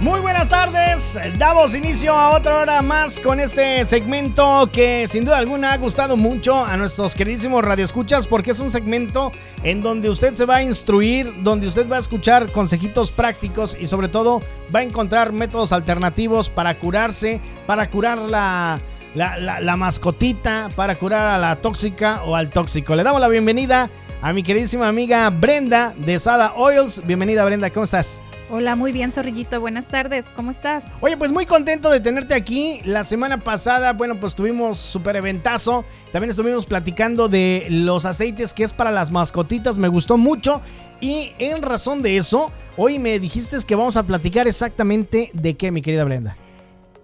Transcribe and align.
Muy 0.00 0.20
buenas 0.20 0.48
tardes, 0.48 1.18
damos 1.38 1.74
inicio 1.74 2.14
a 2.14 2.36
otra 2.36 2.58
hora 2.58 2.82
más 2.82 3.20
con 3.20 3.40
este 3.40 3.84
segmento 3.86 4.68
que 4.70 5.06
sin 5.06 5.24
duda 5.24 5.38
alguna 5.38 5.72
ha 5.72 5.78
gustado 5.78 6.16
mucho 6.16 6.62
a 6.62 6.76
nuestros 6.76 7.14
queridísimos 7.14 7.64
radioescuchas 7.64 8.26
porque 8.26 8.50
es 8.50 8.60
un 8.60 8.70
segmento 8.70 9.32
en 9.62 9.82
donde 9.82 10.10
usted 10.10 10.34
se 10.34 10.44
va 10.44 10.56
a 10.56 10.62
instruir, 10.62 11.32
donde 11.42 11.68
usted 11.68 11.88
va 11.88 11.96
a 11.96 12.00
escuchar 12.00 12.50
consejitos 12.52 13.12
prácticos 13.12 13.76
y 13.80 13.86
sobre 13.86 14.08
todo 14.08 14.42
va 14.74 14.80
a 14.80 14.82
encontrar 14.82 15.32
métodos 15.32 15.72
alternativos 15.72 16.50
para 16.50 16.76
curarse, 16.78 17.40
para 17.66 17.88
curar 17.88 18.18
la, 18.18 18.80
la, 19.14 19.38
la 19.38 19.76
mascotita, 19.76 20.68
para 20.74 20.96
curar 20.96 21.28
a 21.28 21.38
la 21.38 21.60
tóxica 21.62 22.24
o 22.24 22.36
al 22.36 22.50
tóxico. 22.50 22.94
Le 22.94 23.04
damos 23.04 23.20
la 23.20 23.28
bienvenida 23.28 23.88
a 24.20 24.32
mi 24.32 24.42
queridísima 24.42 24.88
amiga 24.88 25.30
Brenda 25.30 25.94
de 25.96 26.18
Sada 26.18 26.52
Oils. 26.56 27.00
Bienvenida 27.06 27.44
Brenda, 27.44 27.70
¿cómo 27.70 27.84
estás? 27.84 28.22
Hola, 28.50 28.76
muy 28.76 28.92
bien, 28.92 29.10
Zorrillito. 29.10 29.58
Buenas 29.58 29.88
tardes, 29.88 30.26
¿cómo 30.36 30.50
estás? 30.50 30.84
Oye, 31.00 31.16
pues 31.16 31.32
muy 31.32 31.46
contento 31.46 31.90
de 31.90 32.00
tenerte 32.00 32.34
aquí. 32.34 32.80
La 32.84 33.02
semana 33.02 33.42
pasada, 33.42 33.94
bueno, 33.94 34.20
pues 34.20 34.34
tuvimos 34.34 34.78
súper 34.78 35.16
eventazo. 35.16 35.84
También 36.12 36.30
estuvimos 36.30 36.66
platicando 36.66 37.28
de 37.28 37.66
los 37.70 38.04
aceites 38.04 38.52
que 38.52 38.64
es 38.64 38.74
para 38.74 38.90
las 38.90 39.10
mascotitas. 39.10 39.78
Me 39.78 39.88
gustó 39.88 40.18
mucho. 40.18 40.60
Y 41.00 41.32
en 41.38 41.62
razón 41.62 42.02
de 42.02 42.18
eso, 42.18 42.52
hoy 42.76 42.98
me 42.98 43.18
dijiste 43.18 43.56
que 43.66 43.74
vamos 43.74 43.96
a 43.96 44.02
platicar 44.02 44.46
exactamente 44.46 45.30
de 45.32 45.54
qué, 45.54 45.70
mi 45.70 45.80
querida 45.80 46.04
Brenda. 46.04 46.36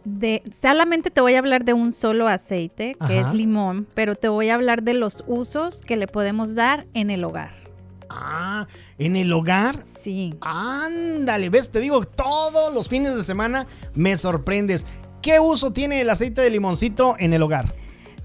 De, 0.05 0.43
solamente 0.51 1.11
te 1.11 1.23
voy 1.23 1.35
a 1.35 1.39
hablar 1.39 1.65
de 1.65 1.73
un 1.73 1.93
solo 1.93 2.29
aceite, 2.29 2.97
que 3.07 3.21
es 3.21 3.33
limón, 3.33 3.87
pero 3.95 4.15
te 4.15 4.29
voy 4.29 4.51
a 4.51 4.55
hablar 4.55 4.83
de 4.83 4.95
los 4.95 5.25
usos 5.27 5.81
que 5.83 5.97
le 5.97 6.07
podemos 6.07 6.55
dar 6.55 6.87
en 6.93 7.11
el 7.11 7.25
hogar. 7.25 7.70
Ah, 8.13 8.67
¿en 8.99 9.15
el 9.15 9.33
hogar? 9.33 9.85
Sí. 9.85 10.35
Ándale, 10.41 11.49
ves, 11.49 11.71
te 11.71 11.79
digo, 11.79 12.03
todos 12.03 12.75
los 12.75 12.89
fines 12.89 13.15
de 13.15 13.23
semana 13.23 13.67
me 13.95 14.17
sorprendes. 14.17 14.85
¿Qué 15.23 15.39
uso 15.39 15.73
tiene 15.73 16.01
el 16.01 16.11
aceite 16.11 16.41
de 16.41 16.51
limoncito 16.51 17.15
en 17.19 17.33
el 17.33 17.43
hogar? 17.43 17.73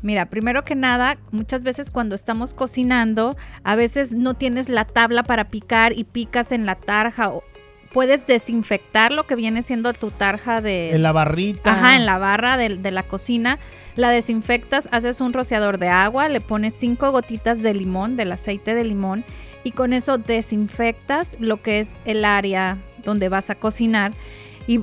Mira, 0.01 0.29
primero 0.29 0.63
que 0.65 0.75
nada, 0.75 1.17
muchas 1.31 1.63
veces 1.63 1.91
cuando 1.91 2.15
estamos 2.15 2.53
cocinando, 2.53 3.35
a 3.63 3.75
veces 3.75 4.13
no 4.15 4.33
tienes 4.33 4.69
la 4.69 4.85
tabla 4.85 5.23
para 5.23 5.49
picar 5.49 5.93
y 5.93 6.03
picas 6.03 6.51
en 6.51 6.65
la 6.65 6.75
tarja 6.75 7.29
o 7.29 7.43
puedes 7.95 8.27
desinfectar 8.27 9.13
lo 9.13 9.25
que 9.25 9.35
viene 9.35 9.61
siendo 9.61 9.93
tu 9.93 10.11
tarja 10.11 10.59
de... 10.59 10.91
En 10.91 11.01
la 11.01 11.13
barrita. 11.13 11.71
Ajá, 11.71 11.95
en 11.95 12.05
la 12.05 12.17
barra 12.17 12.57
de, 12.57 12.75
de, 12.75 12.91
la 12.91 13.03
cocina. 13.03 13.57
La 13.95 14.09
desinfectas, 14.09 14.89
haces 14.91 15.21
un 15.21 15.31
rociador 15.31 15.77
de 15.77 15.87
agua, 15.87 16.27
le 16.27 16.41
pones 16.41 16.73
cinco 16.73 17.09
gotitas 17.13 17.61
de 17.61 17.73
limón, 17.73 18.17
del 18.17 18.33
aceite 18.33 18.75
de 18.75 18.83
limón, 18.83 19.23
y 19.63 19.71
con 19.71 19.93
eso 19.93 20.17
desinfectas 20.17 21.37
lo 21.39 21.61
que 21.61 21.79
es 21.79 21.93
el 22.03 22.25
área 22.25 22.79
donde 23.05 23.29
vas 23.29 23.49
a 23.49 23.55
cocinar 23.55 24.11
y 24.67 24.81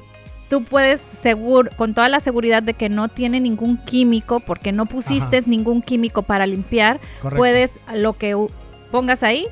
tú 0.48 0.64
puedes 0.64 0.98
seguro 0.98 1.70
con 1.76 1.92
toda 1.92 2.08
la 2.08 2.18
seguridad 2.18 2.62
de 2.62 2.72
que 2.72 2.88
no 2.88 3.08
tiene 3.08 3.40
ningún 3.40 3.76
químico 3.76 4.40
porque 4.40 4.72
no 4.72 4.86
pusiste 4.86 5.36
Ajá. 5.36 5.46
ningún 5.50 5.82
químico 5.82 6.22
para 6.22 6.46
limpiar, 6.46 6.98
Correcto. 7.20 7.36
puedes 7.36 7.72
lo 7.92 8.14
que 8.14 8.34
pongas 8.90 9.22
ahí 9.22 9.48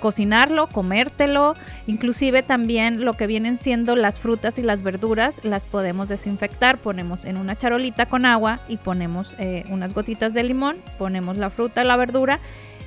Cocinarlo, 0.00 0.68
comértelo, 0.68 1.54
inclusive 1.86 2.42
también 2.42 3.04
lo 3.04 3.14
que 3.14 3.26
vienen 3.26 3.56
siendo 3.56 3.96
las 3.96 4.18
frutas 4.18 4.58
y 4.58 4.62
las 4.62 4.82
verduras 4.82 5.40
las 5.44 5.66
podemos 5.66 6.08
desinfectar, 6.08 6.78
ponemos 6.78 7.24
en 7.24 7.36
una 7.36 7.56
charolita 7.56 8.06
con 8.06 8.26
agua 8.26 8.60
y 8.68 8.76
ponemos 8.76 9.36
eh, 9.38 9.64
unas 9.68 9.94
gotitas 9.94 10.34
de 10.34 10.42
limón, 10.42 10.76
ponemos 10.98 11.36
la 11.36 11.50
fruta, 11.50 11.84
la 11.84 11.96
verdura 11.96 12.40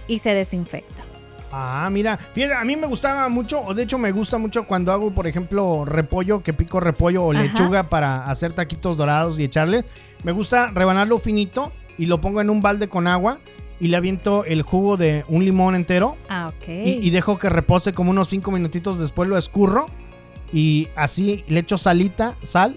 y 0.08 0.20
se 0.20 0.34
desinfecta. 0.34 1.04
Ah, 1.52 1.88
mira, 1.90 2.20
a 2.60 2.66
mí 2.66 2.76
me 2.76 2.86
gustaba 2.88 3.30
mucho, 3.30 3.62
o 3.62 3.74
de 3.74 3.84
hecho 3.84 3.98
me 3.98 4.12
gusta 4.12 4.38
mucho 4.38 4.66
cuando 4.68 4.92
hago, 4.92 5.12
por 5.12 5.26
ejemplo, 5.26 5.86
repollo, 5.86 6.44
que 6.44 6.52
pico 6.52 6.82
repollo 6.82 7.24
o 7.24 7.32
Ajá. 7.32 7.44
lechuga 7.44 7.90
para 7.90 8.30
hacer 8.30 8.52
taquitos 8.52 8.98
dorados 8.98 9.40
y 9.40 9.46
echarle. 9.46 9.86
Me 10.24 10.34
gusta 10.34 10.72
rebanarlo 10.74 11.18
finito 11.18 11.72
y 11.98 12.08
lo 12.08 12.20
pongo 12.20 12.42
en 12.42 12.50
un 12.50 12.62
balde 12.62 12.90
con 12.90 13.08
agua 13.08 13.40
y 13.80 13.88
le 13.90 13.98
aviento 13.98 14.46
el 14.46 14.62
jugo 14.62 14.98
de 14.98 15.26
un 15.28 15.46
limón 15.46 15.76
entero. 15.76 16.18
Ah, 16.30 16.52
ok. 16.56 16.68
Y, 16.68 17.08
y 17.08 17.10
dejo 17.10 17.38
que 17.38 17.50
repose 17.50 17.92
como 17.92 18.12
unos 18.12 18.30
5 18.30 18.52
minutitos, 18.52 19.00
después 19.00 19.30
lo 19.30 19.38
escurro 19.38 19.86
y 20.52 20.88
así 20.96 21.44
le 21.48 21.60
echo 21.60 21.78
salita, 21.78 22.38
sal 22.44 22.76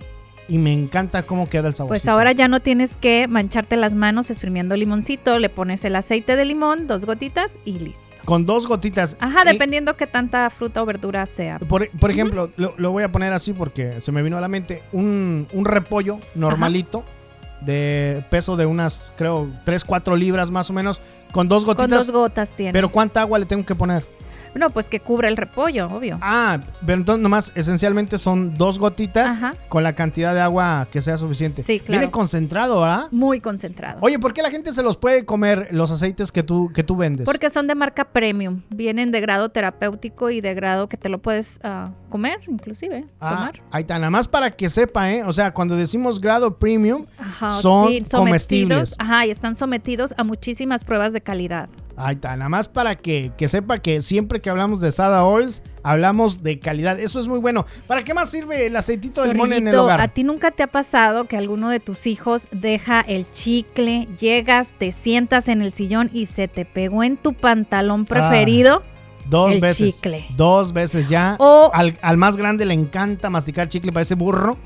y 0.48 0.58
me 0.58 0.72
encanta 0.72 1.22
cómo 1.22 1.48
queda 1.48 1.68
el 1.68 1.74
sabor. 1.74 1.90
Pues 1.90 2.08
ahora 2.08 2.32
ya 2.32 2.48
no 2.48 2.60
tienes 2.60 2.96
que 2.96 3.28
mancharte 3.28 3.76
las 3.76 3.94
manos 3.94 4.30
exprimiendo 4.30 4.74
limoncito, 4.76 5.38
le 5.38 5.50
pones 5.50 5.84
el 5.84 5.94
aceite 5.94 6.36
de 6.36 6.44
limón, 6.44 6.86
dos 6.86 7.04
gotitas 7.04 7.58
y 7.64 7.78
listo. 7.78 8.16
Con 8.24 8.46
dos 8.46 8.66
gotitas. 8.66 9.16
Ajá, 9.20 9.44
dependiendo 9.44 9.94
qué 9.94 10.06
tanta 10.06 10.48
fruta 10.50 10.82
o 10.82 10.86
verdura 10.86 11.26
sea. 11.26 11.58
Por, 11.58 11.90
por 11.90 12.10
ejemplo, 12.10 12.44
uh 12.44 12.48
-huh. 12.48 12.52
lo, 12.56 12.74
lo, 12.78 12.90
voy 12.90 13.02
a 13.02 13.12
poner 13.12 13.32
así 13.32 13.52
porque 13.52 14.00
se 14.00 14.10
me 14.10 14.22
vino 14.22 14.38
a 14.38 14.40
la 14.40 14.48
mente, 14.48 14.82
un, 14.92 15.46
un 15.52 15.64
repollo 15.64 16.18
normalito. 16.34 17.00
Ajá. 17.00 17.17
De 17.60 18.24
peso 18.30 18.56
de 18.56 18.66
unas, 18.66 19.12
creo, 19.16 19.50
3, 19.64 19.84
4 19.84 20.16
libras 20.16 20.50
más 20.50 20.70
o 20.70 20.72
menos, 20.72 21.00
con 21.32 21.48
dos 21.48 21.64
gotitas. 21.64 21.88
Con 21.88 21.98
dos 21.98 22.10
gotas 22.10 22.50
tiene. 22.54 22.72
Pero 22.72 22.90
¿cuánta 22.90 23.20
agua 23.20 23.38
le 23.38 23.46
tengo 23.46 23.66
que 23.66 23.74
poner? 23.74 24.06
No, 24.54 24.70
pues 24.70 24.88
que 24.88 25.00
cubra 25.00 25.28
el 25.28 25.36
repollo, 25.36 25.88
obvio. 25.88 26.18
Ah, 26.20 26.60
pero 26.84 26.98
entonces 26.98 27.22
nomás 27.22 27.52
esencialmente 27.54 28.18
son 28.18 28.54
dos 28.54 28.78
gotitas 28.78 29.38
Ajá. 29.38 29.54
con 29.68 29.82
la 29.82 29.94
cantidad 29.94 30.34
de 30.34 30.40
agua 30.40 30.88
que 30.90 31.00
sea 31.00 31.16
suficiente. 31.16 31.62
Sí, 31.62 31.80
claro. 31.80 32.00
Viene 32.00 32.10
concentrado, 32.10 32.80
¿verdad? 32.80 33.06
Muy 33.10 33.40
concentrado. 33.40 33.98
Oye, 34.00 34.18
¿por 34.18 34.32
qué 34.32 34.42
la 34.42 34.50
gente 34.50 34.72
se 34.72 34.82
los 34.82 34.96
puede 34.96 35.24
comer 35.24 35.68
los 35.70 35.90
aceites 35.90 36.32
que 36.32 36.42
tú, 36.42 36.70
que 36.74 36.82
tú 36.82 36.96
vendes? 36.96 37.24
Porque 37.24 37.50
son 37.50 37.66
de 37.66 37.74
marca 37.74 38.04
premium. 38.04 38.62
Vienen 38.70 39.12
de 39.12 39.20
grado 39.20 39.48
terapéutico 39.50 40.30
y 40.30 40.40
de 40.40 40.54
grado 40.54 40.88
que 40.88 40.96
te 40.96 41.08
lo 41.08 41.18
puedes 41.18 41.60
uh, 41.64 41.92
comer, 42.10 42.40
inclusive. 42.48 43.06
Ah, 43.20 43.34
tomar. 43.34 43.62
ahí 43.70 43.82
está. 43.82 43.94
Nada 43.98 44.10
más 44.10 44.28
para 44.28 44.50
que 44.50 44.68
sepa, 44.68 45.12
¿eh? 45.12 45.24
O 45.24 45.32
sea, 45.32 45.52
cuando 45.52 45.76
decimos 45.76 46.20
grado 46.20 46.58
premium, 46.58 47.06
Ajá, 47.18 47.50
son 47.50 47.88
sí, 47.88 48.02
comestibles. 48.10 48.94
Ajá, 48.98 49.26
y 49.26 49.30
están 49.30 49.54
sometidos 49.54 50.14
a 50.16 50.24
muchísimas 50.24 50.84
pruebas 50.84 51.12
de 51.12 51.20
calidad. 51.20 51.68
Ahí 52.00 52.14
está, 52.14 52.36
nada 52.36 52.48
más 52.48 52.68
para 52.68 52.94
que, 52.94 53.32
que, 53.36 53.48
sepa 53.48 53.76
que 53.78 54.02
siempre 54.02 54.40
que 54.40 54.48
hablamos 54.48 54.80
de 54.80 54.92
Sada 54.92 55.24
Oils, 55.24 55.64
hablamos 55.82 56.44
de 56.44 56.60
calidad. 56.60 57.00
Eso 57.00 57.18
es 57.20 57.26
muy 57.26 57.40
bueno. 57.40 57.66
¿Para 57.88 58.02
qué 58.02 58.14
más 58.14 58.30
sirve 58.30 58.66
el 58.66 58.76
aceitito 58.76 59.22
de 59.22 59.32
limón 59.32 59.52
en 59.52 59.66
el 59.66 59.74
hogar? 59.74 60.00
¿A 60.00 60.06
ti 60.06 60.22
nunca 60.22 60.52
te 60.52 60.62
ha 60.62 60.68
pasado 60.68 61.24
que 61.24 61.36
alguno 61.36 61.70
de 61.70 61.80
tus 61.80 62.06
hijos 62.06 62.46
deja 62.52 63.00
el 63.00 63.28
chicle, 63.28 64.06
llegas, 64.20 64.72
te 64.78 64.92
sientas 64.92 65.48
en 65.48 65.60
el 65.60 65.72
sillón 65.72 66.08
y 66.12 66.26
se 66.26 66.46
te 66.46 66.64
pegó 66.64 67.02
en 67.02 67.16
tu 67.16 67.34
pantalón 67.34 68.04
preferido? 68.04 68.84
Ah. 68.86 68.98
Dos 69.28 69.54
el 69.54 69.60
veces. 69.60 69.96
Chicle. 69.96 70.24
Dos 70.36 70.72
veces 70.72 71.08
ya. 71.08 71.36
O, 71.40 71.70
al, 71.74 71.98
al, 72.00 72.16
más 72.16 72.36
grande 72.36 72.64
le 72.64 72.74
encanta 72.74 73.28
masticar 73.28 73.68
chicle, 73.68 73.92
parece 73.92 74.14
burro. 74.14 74.56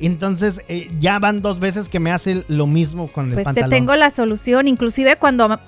Entonces 0.00 0.62
eh, 0.68 0.90
ya 0.98 1.18
van 1.18 1.42
dos 1.42 1.60
veces 1.60 1.88
que 1.88 2.00
me 2.00 2.10
hace 2.10 2.44
lo 2.48 2.66
mismo 2.66 3.08
con 3.08 3.28
el 3.28 3.34
pues 3.34 3.44
pantalón. 3.44 3.70
te 3.70 3.76
tengo 3.76 3.96
la 3.96 4.10
solución. 4.10 4.66
Inclusive 4.68 5.16
cuando 5.16 5.60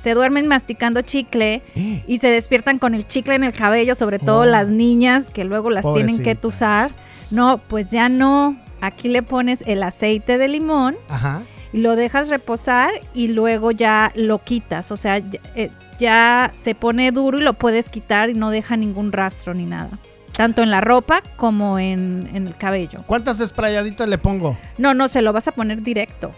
se 0.00 0.14
duermen 0.14 0.46
masticando 0.46 1.02
chicle 1.02 1.62
¿Eh? 1.74 2.04
y 2.06 2.18
se 2.18 2.28
despiertan 2.28 2.78
con 2.78 2.94
el 2.94 3.06
chicle 3.06 3.34
en 3.34 3.44
el 3.44 3.52
cabello, 3.52 3.94
sobre 3.94 4.18
todo 4.18 4.40
Oh. 4.40 4.44
las 4.46 4.68
niñas 4.70 5.30
que 5.30 5.44
luego 5.44 5.70
las 5.70 5.84
tienen 5.94 6.22
que 6.22 6.34
tusar. 6.34 6.92
No, 7.32 7.58
pues 7.58 7.90
ya 7.90 8.08
no. 8.08 8.56
Aquí 8.80 9.08
le 9.08 9.22
pones 9.22 9.62
el 9.66 9.82
aceite 9.82 10.36
de 10.38 10.46
limón, 10.48 10.96
Ajá. 11.08 11.42
lo 11.72 11.96
dejas 11.96 12.28
reposar 12.28 12.90
y 13.14 13.28
luego 13.28 13.70
ya 13.70 14.12
lo 14.14 14.38
quitas. 14.44 14.90
O 14.92 14.96
sea, 14.98 15.22
eh, 15.54 15.70
ya 15.98 16.50
se 16.54 16.74
pone 16.74 17.10
duro 17.12 17.38
y 17.38 17.42
lo 17.42 17.54
puedes 17.54 17.88
quitar 17.88 18.28
y 18.28 18.34
no 18.34 18.50
deja 18.50 18.76
ningún 18.76 19.10
rastro 19.12 19.54
ni 19.54 19.64
nada. 19.64 19.98
Tanto 20.36 20.62
en 20.62 20.70
la 20.70 20.80
ropa 20.80 21.22
como 21.36 21.78
en, 21.78 22.28
en 22.34 22.46
el 22.48 22.56
cabello. 22.56 23.04
¿Cuántas 23.06 23.40
esprayaditas 23.40 24.08
le 24.08 24.18
pongo? 24.18 24.58
No, 24.78 24.92
no, 24.94 25.08
se 25.08 25.22
lo 25.22 25.32
vas 25.32 25.46
a 25.48 25.52
poner 25.52 25.82
directo. 25.82 26.32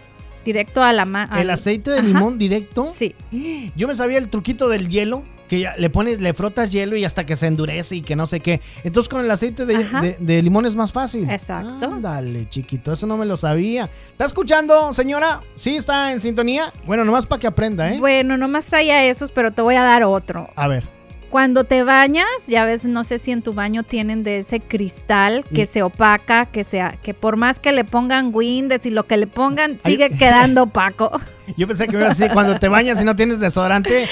Directo 0.45 0.83
a 0.83 0.93
la 0.93 1.05
mano. 1.07 1.37
¿El 1.37 1.51
aceite 1.51 1.91
de 1.91 1.99
Ajá. 2.01 2.07
limón 2.07 2.39
directo? 2.39 2.89
Sí. 2.93 3.15
Yo 3.77 3.89
me 3.89 3.95
sabía 3.95 4.19
el 4.19 4.29
truquito 4.29 4.69
del 4.69 4.89
hielo, 4.91 5.25
que 5.49 5.61
ya 5.61 5.75
le 5.79 5.91
pones, 5.91 6.21
le 6.21 6.35
frotas 6.35 6.73
hielo 6.73 6.97
y 6.97 7.05
hasta 7.05 7.25
que 7.25 7.37
se 7.37 7.47
endurece 7.47 7.97
y 7.97 8.03
que 8.03 8.17
no 8.17 8.27
sé 8.27 8.41
qué. 8.41 8.61
Entonces 8.85 9.09
con 9.09 9.25
el 9.25 9.31
aceite 9.31 9.65
de- 9.65 10.17
de 10.21 10.43
limón 10.43 10.67
es 10.67 10.77
más 10.77 10.93
fácil. 10.93 11.29
Exacto. 11.31 11.87
Ándale, 11.87 12.49
chiquito, 12.49 12.93
eso 12.93 13.07
no 13.07 13.17
me 13.17 13.25
lo 13.27 13.37
sabía. 13.37 13.89
¿Está 14.11 14.25
escuchando, 14.27 14.93
señora? 14.93 15.41
¿Sí 15.55 15.75
está 15.77 16.13
en 16.13 16.21
sintonía? 16.21 16.73
Bueno, 16.85 17.05
nomás 17.05 17.27
para 17.27 17.41
que 17.41 17.47
aprenda, 17.47 17.91
¿eh? 17.93 17.99
Bueno, 17.99 18.37
nomás 18.37 18.67
traía 18.67 19.05
esos, 19.05 19.31
pero 19.33 19.53
te 19.53 19.63
voy 19.63 19.77
a 19.77 19.83
dar 19.83 20.03
otro. 20.05 20.51
A 20.55 20.69
ver. 20.69 20.85
Cuando 21.31 21.65
te 21.65 21.83
bañas, 21.83 22.27
ya 22.47 22.65
ves, 22.65 22.85
no 22.85 23.05
sé 23.05 23.19
si 23.19 23.33
en 23.33 23.43
tu 23.43 23.53
baño 23.53 23.83
tienen 23.83 24.23
de 24.23 24.39
ese 24.39 24.61
cristal 24.61 25.45
que 25.53 25.63
Y- 25.63 25.67
se 25.67 25.83
opaca, 25.83 26.47
que 26.47 26.65
sea, 26.65 26.97
que 27.03 27.15
por 27.15 27.37
más 27.37 27.59
que 27.59 27.73
le 27.73 27.85
pongan 27.85 28.31
Windex 28.33 28.87
y 28.87 28.91
lo 28.91 29.07
que 29.07 29.17
le 29.17 29.27
pongan, 29.27 29.73
Ay. 29.83 29.93
sigue 29.93 30.09
quedando 30.09 30.65
opaco. 30.65 31.11
Yo 31.57 31.67
pensé 31.69 31.87
que 31.87 31.93
me 31.93 31.99
iba 31.99 32.07
a 32.07 32.11
decir, 32.11 32.31
cuando 32.33 32.59
te 32.59 32.69
bañas 32.69 33.01
y 33.01 33.05
no 33.05 33.15
tienes 33.15 33.39
desodorante, 33.41 34.05
eh, 34.05 34.09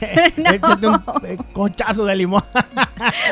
eh, 0.00 0.32
No. 0.36 0.50
échate 0.52 0.86
un 0.88 0.94
eh, 1.24 1.36
cochazo 1.52 2.04
de 2.04 2.16
limón. 2.16 2.42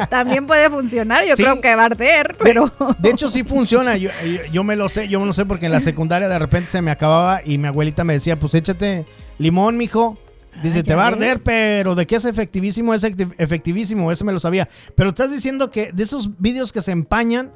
También 0.08 0.46
puede 0.46 0.68
funcionar, 0.70 1.24
yo 1.24 1.34
Sí. 1.36 1.42
creo 1.42 1.60
que 1.60 1.74
va 1.74 1.82
a 1.82 1.86
arder, 1.86 2.36
pero 2.42 2.70
De 2.98 3.10
hecho, 3.10 3.28
sí 3.28 3.42
funciona. 3.44 3.96
Yo, 3.96 4.10
yo, 4.24 4.40
yo 4.52 4.64
me 4.64 4.76
lo 4.76 4.88
sé, 4.88 5.08
yo 5.08 5.18
me 5.20 5.26
lo 5.26 5.32
sé 5.32 5.44
porque 5.46 5.66
en 5.66 5.72
la 5.72 5.80
secundaria 5.80 6.28
de 6.28 6.38
repente 6.38 6.70
se 6.70 6.82
me 6.82 6.90
acababa 6.90 7.40
y 7.44 7.58
mi 7.58 7.68
abuelita 7.68 8.04
me 8.04 8.12
decía, 8.14 8.38
pues 8.38 8.54
échate 8.54 9.06
limón, 9.38 9.76
mijo. 9.76 10.18
Dice, 10.62 10.80
Ah, 10.80 10.82
te 10.82 10.94
va 10.94 11.04
a 11.04 11.06
arder, 11.08 11.40
pero 11.44 11.94
de 11.94 12.06
qué 12.06 12.16
es 12.16 12.24
efectivísimo, 12.24 12.92
es 12.94 13.04
efecti- 13.04 13.32
efectivísimo, 13.38 14.12
eso 14.12 14.24
me 14.24 14.32
lo 14.32 14.38
sabía. 14.40 14.68
Pero 14.94 15.08
estás 15.08 15.30
diciendo 15.32 15.70
que 15.70 15.92
de 15.92 16.02
esos 16.02 16.38
vídeos 16.40 16.72
que 16.72 16.80
se 16.82 16.92
empañan, 16.92 17.52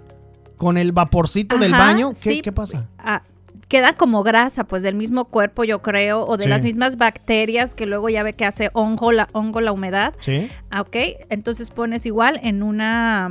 con 0.57 0.79
el 0.79 0.93
vaporcito 0.93 1.59
del 1.59 1.73
baño, 1.73 2.13
¿qué, 2.23 2.35
sí, 2.37 2.41
qué 2.41 2.51
pasa? 2.53 2.89
ah, 2.99 3.23
queda 3.69 3.95
como 3.95 4.23
grasa, 4.23 4.65
pues 4.65 4.83
del 4.83 4.95
mismo 4.95 5.27
cuerpo, 5.27 5.65
yo 5.65 5.83
creo, 5.83 6.25
o 6.25 6.37
de 6.39 6.45
Sí. 6.45 6.49
las 6.49 6.63
mismas 6.63 6.97
bacterias 6.97 7.75
que 7.75 7.85
luego 7.85 8.09
ya 8.09 8.23
ve 8.23 8.33
que 8.33 8.45
hace 8.47 8.71
hongo 8.73 9.13
la, 9.13 9.29
hongo 9.33 9.61
la 9.61 9.73
humedad. 9.73 10.15
Sí. 10.19 10.49
Ah, 10.71 10.81
Ok, 10.81 10.97
entonces 11.29 11.71
pones 11.71 12.07
igual 12.07 12.41
en 12.43 12.63
una 12.63 13.29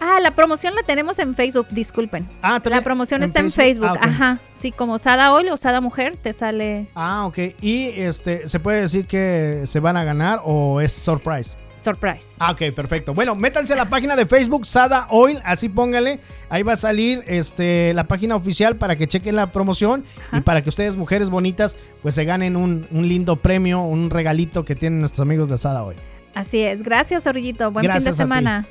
Ah, 0.00 0.18
la 0.20 0.34
promoción 0.34 0.74
la 0.74 0.82
tenemos 0.82 1.18
en 1.20 1.36
Facebook, 1.36 1.68
disculpen. 1.70 2.28
Ah, 2.42 2.58
La 2.64 2.80
promoción 2.80 3.22
está 3.22 3.38
en 3.40 3.52
Facebook, 3.52 3.90
Ah, 4.00 4.00
ajá. 4.00 4.38
Sí, 4.50 4.72
como 4.72 4.98
Sada 4.98 5.32
Oil 5.32 5.50
o 5.50 5.56
Sada 5.56 5.80
Mujer 5.82 6.16
te 6.16 6.32
sale 6.32 6.88
Ah, 6.94 7.26
ok. 7.26 7.38
Y 7.60 7.90
este, 7.96 8.48
¿se 8.48 8.58
puede 8.60 8.80
decir 8.80 9.06
que 9.06 9.62
se 9.66 9.78
van 9.78 9.96
a 9.98 10.02
ganar 10.04 10.40
o 10.42 10.80
es 10.80 10.92
surprise? 10.94 11.58
Surprise. 11.82 12.36
Ah, 12.38 12.52
ok, 12.52 12.74
perfecto. 12.74 13.14
Bueno, 13.14 13.34
métanse 13.34 13.74
a 13.74 13.76
la 13.76 13.88
página 13.88 14.16
de 14.16 14.26
Facebook, 14.26 14.66
Sada 14.66 15.06
Oil, 15.10 15.40
así 15.44 15.68
póngale. 15.68 16.20
Ahí 16.48 16.62
va 16.62 16.74
a 16.74 16.76
salir 16.76 17.24
este, 17.26 17.92
la 17.94 18.04
página 18.04 18.36
oficial 18.36 18.76
para 18.76 18.96
que 18.96 19.06
chequen 19.06 19.36
la 19.36 19.52
promoción 19.52 20.04
y 20.32 20.40
para 20.40 20.62
que 20.62 20.68
ustedes, 20.68 20.96
mujeres 20.96 21.30
bonitas, 21.30 21.76
pues 22.02 22.14
se 22.14 22.24
ganen 22.24 22.56
un, 22.56 22.86
un 22.90 23.08
lindo 23.08 23.36
premio, 23.36 23.82
un 23.82 24.10
regalito 24.10 24.64
que 24.64 24.74
tienen 24.74 25.00
nuestros 25.00 25.20
amigos 25.20 25.48
de 25.48 25.58
Sada 25.58 25.84
Oil. 25.84 25.98
Así 26.34 26.60
es. 26.60 26.82
Gracias, 26.82 27.26
Orillito. 27.26 27.70
Buen 27.70 27.84
Gracias 27.84 28.04
fin 28.04 28.12
de 28.12 28.16
semana. 28.16 28.66